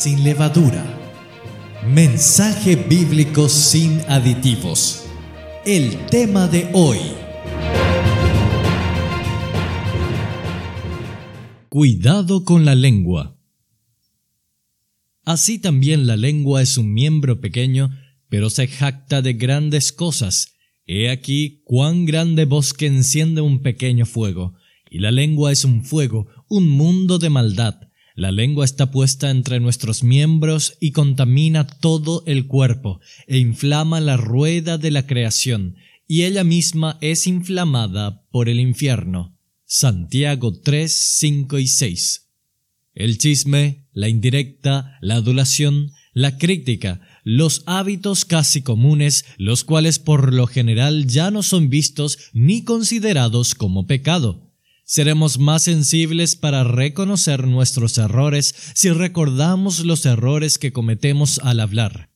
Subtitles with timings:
[0.00, 0.82] sin levadura.
[1.86, 5.04] Mensaje bíblico sin aditivos.
[5.66, 6.96] El tema de hoy.
[11.68, 13.36] Cuidado con la lengua.
[15.26, 17.90] Así también la lengua es un miembro pequeño,
[18.30, 20.54] pero se jacta de grandes cosas.
[20.86, 24.54] He aquí cuán grande bosque enciende un pequeño fuego,
[24.90, 27.89] y la lengua es un fuego, un mundo de maldad.
[28.14, 34.16] La lengua está puesta entre nuestros miembros y contamina todo el cuerpo, e inflama la
[34.16, 39.36] rueda de la creación, y ella misma es inflamada por el infierno.
[39.64, 42.28] Santiago 3, 5 y 6.
[42.94, 50.34] El chisme, la indirecta, la adulación, la crítica, los hábitos casi comunes, los cuales por
[50.34, 54.49] lo general ya no son vistos ni considerados como pecado.
[54.92, 62.10] Seremos más sensibles para reconocer nuestros errores si recordamos los errores que cometemos al hablar.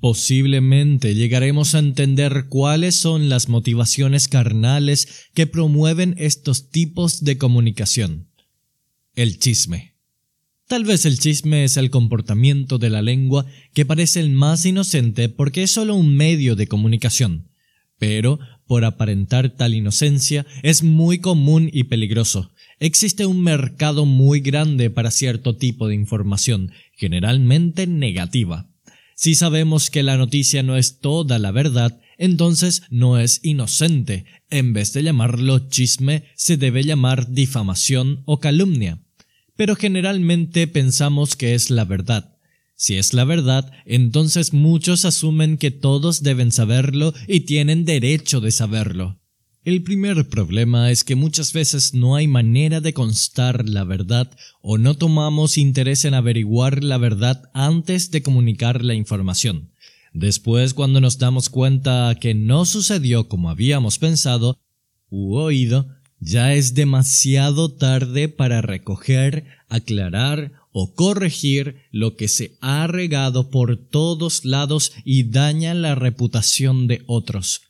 [0.00, 8.28] Posiblemente llegaremos a entender cuáles son las motivaciones carnales que promueven estos tipos de comunicación.
[9.14, 9.94] El chisme.
[10.68, 15.30] Tal vez el chisme es el comportamiento de la lengua que parece el más inocente
[15.30, 17.49] porque es solo un medio de comunicación.
[18.00, 22.52] Pero por aparentar tal inocencia, es muy común y peligroso.
[22.78, 28.70] Existe un mercado muy grande para cierto tipo de información, generalmente negativa.
[29.16, 34.24] Si sabemos que la noticia no es toda la verdad, entonces no es inocente.
[34.50, 39.02] En vez de llamarlo chisme, se debe llamar difamación o calumnia.
[39.56, 42.29] Pero generalmente pensamos que es la verdad.
[42.80, 48.52] Si es la verdad, entonces muchos asumen que todos deben saberlo y tienen derecho de
[48.52, 49.20] saberlo.
[49.64, 54.78] El primer problema es que muchas veces no hay manera de constar la verdad o
[54.78, 59.74] no tomamos interés en averiguar la verdad antes de comunicar la información.
[60.14, 64.58] Después, cuando nos damos cuenta que no sucedió como habíamos pensado
[65.10, 65.86] u oído,
[66.18, 73.76] ya es demasiado tarde para recoger, aclarar o corregir lo que se ha regado por
[73.76, 77.62] todos lados y daña la reputación de otros.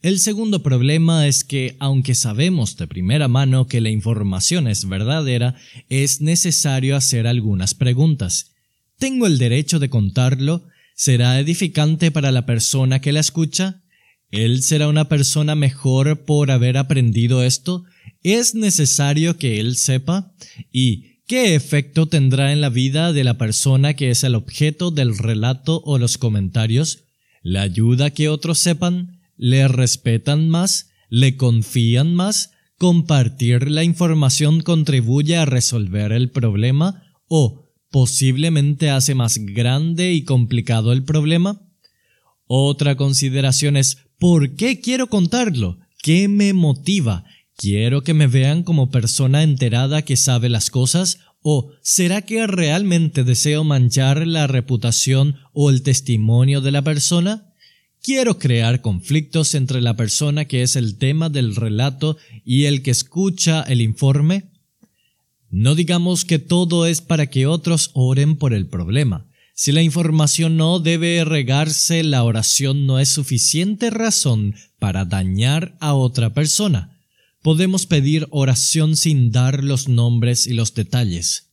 [0.00, 5.56] El segundo problema es que, aunque sabemos de primera mano que la información es verdadera,
[5.88, 8.52] es necesario hacer algunas preguntas.
[8.98, 10.62] ¿Tengo el derecho de contarlo?
[10.94, 13.82] ¿Será edificante para la persona que la escucha?
[14.30, 17.84] ¿Él será una persona mejor por haber aprendido esto?
[18.22, 20.32] ¿Es necesario que él sepa?
[20.70, 25.18] ¿Y ¿Qué efecto tendrá en la vida de la persona que es el objeto del
[25.18, 27.04] relato o los comentarios?
[27.42, 29.20] ¿Le ayuda que otros sepan?
[29.36, 30.88] ¿Le respetan más?
[31.10, 32.52] ¿Le confían más?
[32.78, 37.02] ¿Compartir la información contribuye a resolver el problema?
[37.28, 41.60] ¿O posiblemente hace más grande y complicado el problema?
[42.46, 45.78] Otra consideración es ¿por qué quiero contarlo?
[46.02, 47.26] ¿Qué me motiva?
[47.58, 51.18] ¿Quiero que me vean como persona enterada que sabe las cosas?
[51.42, 57.52] ¿O será que realmente deseo manchar la reputación o el testimonio de la persona?
[58.00, 62.92] ¿Quiero crear conflictos entre la persona que es el tema del relato y el que
[62.92, 64.52] escucha el informe?
[65.50, 69.26] No digamos que todo es para que otros oren por el problema.
[69.54, 75.94] Si la información no debe regarse, la oración no es suficiente razón para dañar a
[75.94, 76.94] otra persona
[77.42, 81.50] podemos pedir oración sin dar los nombres y los detalles.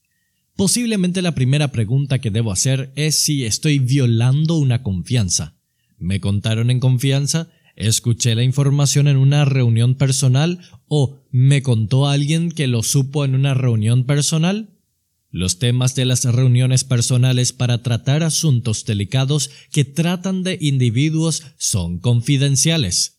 [0.56, 5.54] Posiblemente la primera pregunta que debo hacer es si estoy violando una confianza.
[5.98, 7.48] ¿Me contaron en confianza?
[7.76, 13.34] ¿Escuché la información en una reunión personal o me contó alguien que lo supo en
[13.34, 14.70] una reunión personal?
[15.30, 21.98] Los temas de las reuniones personales para tratar asuntos delicados que tratan de individuos son
[21.98, 23.15] confidenciales.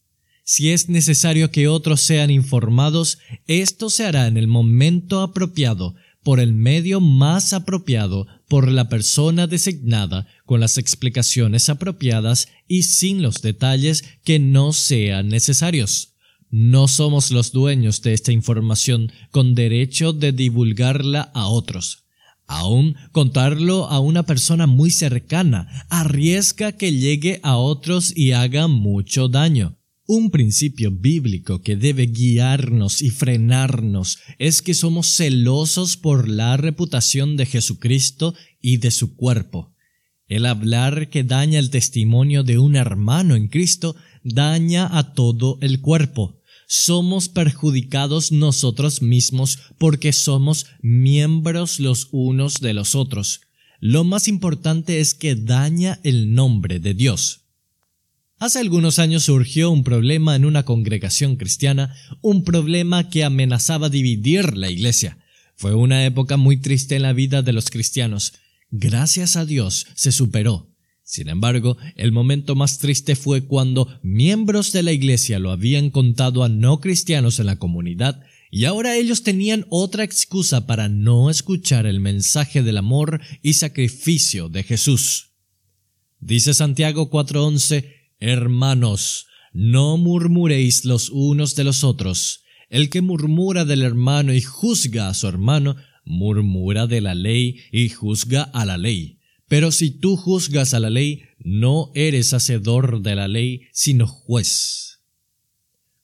[0.49, 6.39] Si es necesario que otros sean informados, esto se hará en el momento apropiado, por
[6.39, 13.41] el medio más apropiado, por la persona designada, con las explicaciones apropiadas y sin los
[13.41, 16.13] detalles que no sean necesarios.
[16.49, 22.05] No somos los dueños de esta información con derecho de divulgarla a otros.
[22.45, 29.27] Aún contarlo a una persona muy cercana arriesga que llegue a otros y haga mucho
[29.27, 29.76] daño.
[30.09, 37.35] Un principio bíblico que debe guiarnos y frenarnos es que somos celosos por la reputación
[37.35, 39.75] de Jesucristo y de su cuerpo.
[40.29, 45.81] El hablar que daña el testimonio de un hermano en Cristo daña a todo el
[45.81, 46.41] cuerpo.
[46.69, 53.41] Somos perjudicados nosotros mismos porque somos miembros los unos de los otros.
[53.81, 57.46] lo más importante es que daña el nombre de Dios.
[58.39, 64.55] Hace algunos años surgió un problema en una congregación cristiana, un problema que amenazaba dividir
[64.55, 65.17] la iglesia.
[65.55, 68.33] Fue una época muy triste en la vida de los cristianos.
[68.69, 70.69] Gracias a Dios se superó.
[71.01, 76.43] Sin embargo, el momento más triste fue cuando miembros de la iglesia lo habían contado
[76.43, 81.87] a no cristianos en la comunidad y ahora ellos tenían otra excusa para no escuchar
[81.87, 85.31] el mensaje del amor y sacrificio de Jesús.
[86.19, 92.43] Dice Santiago 4:11, Hermanos, no murmuréis los unos de los otros.
[92.69, 97.89] El que murmura del hermano y juzga a su hermano, murmura de la ley y
[97.89, 99.19] juzga a la ley.
[99.47, 104.99] Pero si tú juzgas a la ley, no eres hacedor de la ley, sino juez.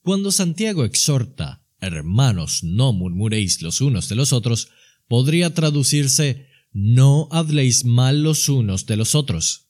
[0.02, 4.70] Cuando Santiago exhorta, hermanos, no murmuréis los unos de los otros,
[5.08, 9.68] podría traducirse, no habléis mal los unos de los otros.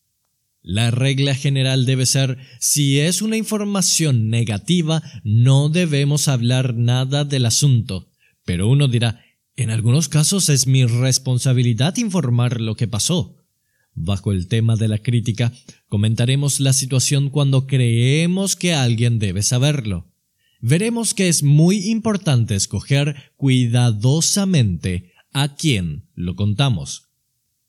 [0.64, 7.46] La regla general debe ser, si es una información negativa, no debemos hablar nada del
[7.46, 8.10] asunto.
[8.46, 9.22] Pero uno dirá,
[9.58, 13.38] en algunos casos es mi responsabilidad informar lo que pasó.
[13.94, 15.52] Bajo el tema de la crítica,
[15.90, 20.08] comentaremos la situación cuando creemos que alguien debe saberlo.
[20.62, 27.10] Veremos que es muy importante escoger cuidadosamente a quién lo contamos.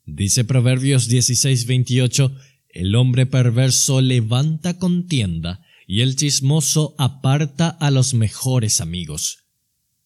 [0.06, 2.32] Dice Proverbios 16:28,
[2.75, 9.44] el hombre perverso levanta contienda y el chismoso aparta a los mejores amigos.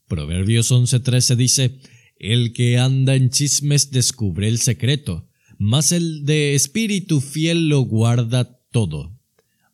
[0.07, 1.81] Proverbios 11:13 dice,
[2.19, 8.61] El que anda en chismes descubre el secreto, mas el de espíritu fiel lo guarda
[8.71, 9.19] todo.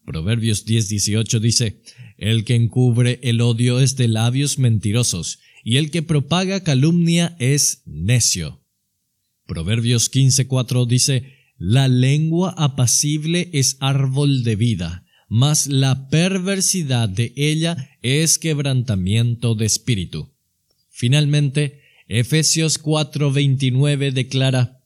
[0.07, 1.83] Proverbios 10:18 dice,
[2.17, 7.83] El que encubre el odio es de labios mentirosos, y el que propaga calumnia es
[7.87, 8.61] necio.
[9.47, 17.91] Proverbios 15:4 dice, la lengua apacible es árbol de vida, mas la perversidad de ella
[18.03, 20.33] es quebrantamiento de espíritu.
[20.91, 24.81] Finalmente, Efesios 4:29 declara,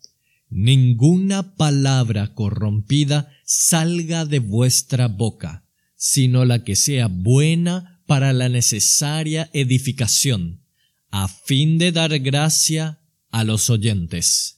[0.50, 9.50] Ninguna palabra corrompida salga de vuestra boca, sino la que sea buena para la necesaria
[9.52, 10.62] edificación,
[11.10, 13.00] a fin de dar gracia
[13.30, 14.57] a los oyentes.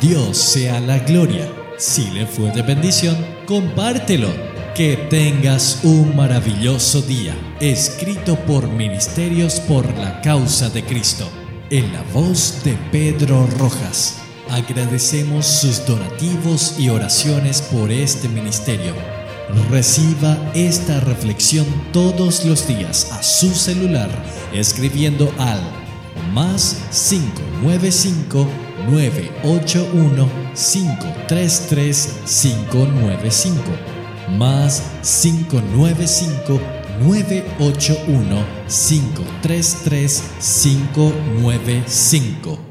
[0.00, 1.50] Dios sea la gloria.
[1.78, 3.16] Si le fue de bendición,
[3.46, 4.28] compártelo.
[4.74, 7.34] Que tengas un maravilloso día.
[7.60, 11.30] Escrito por Ministerios por la Causa de Cristo.
[11.70, 14.18] En la voz de Pedro Rojas.
[14.50, 18.94] Agradecemos sus donativos y oraciones por este ministerio.
[19.70, 24.10] Reciba esta reflexión todos los días a su celular
[24.52, 25.60] escribiendo al
[26.32, 33.62] más 595 981 533 595
[34.38, 36.60] más 595
[37.00, 42.65] 981 533 595